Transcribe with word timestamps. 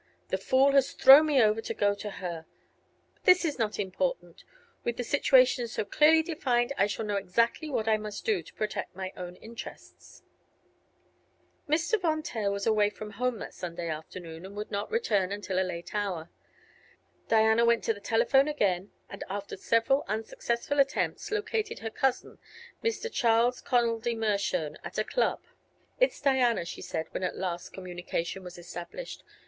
"The 0.29 0.39
fool 0.39 0.71
has 0.71 0.93
thrown 0.93 1.27
me 1.27 1.39
over 1.43 1.61
to 1.61 1.73
go 1.75 1.93
to 1.93 2.09
her. 2.09 2.47
But 3.13 3.23
this 3.25 3.45
is 3.45 3.59
not 3.59 3.77
important. 3.77 4.43
With 4.83 4.97
the 4.97 5.03
situation 5.03 5.67
so 5.67 5.85
clearly 5.85 6.23
defined 6.23 6.73
I 6.75 6.87
shall 6.87 7.05
know 7.05 7.17
exactly 7.17 7.69
what 7.69 7.87
I 7.87 7.97
must 7.97 8.25
do 8.25 8.41
to 8.41 8.53
protect 8.55 8.95
my 8.95 9.13
own 9.15 9.35
interests." 9.35 10.23
Mr. 11.69 12.01
Von 12.01 12.23
Taer 12.23 12.49
was 12.49 12.65
away 12.65 12.89
from 12.89 13.11
home 13.11 13.37
that 13.37 13.53
Sunday 13.53 13.89
afternoon, 13.89 14.43
and 14.43 14.55
would 14.57 14.71
not 14.71 14.89
return 14.89 15.31
until 15.31 15.59
a 15.59 15.61
late 15.61 15.93
hour. 15.93 16.31
Diana 17.27 17.63
went 17.63 17.83
to 17.83 17.93
the 17.93 17.99
telephone 18.01 18.47
again 18.47 18.91
and 19.07 19.23
after 19.29 19.55
several 19.55 20.03
unsuccessful 20.07 20.79
attempts 20.79 21.29
located 21.29 21.77
her 21.77 21.91
cousin, 21.91 22.39
Mr. 22.83 23.07
Charles 23.13 23.61
Connoldy 23.61 24.15
Mershone, 24.15 24.77
at 24.83 24.97
a 24.97 25.03
club. 25.03 25.43
"It's 25.99 26.19
Diana," 26.19 26.65
she 26.65 26.81
said, 26.81 27.05
when 27.11 27.21
at 27.21 27.37
last 27.37 27.71
communication 27.71 28.43
was 28.43 28.57
established. 28.57 29.23